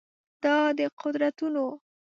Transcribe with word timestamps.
دا 0.43 0.55
د 0.77 0.79
قدرتونو 0.99 1.65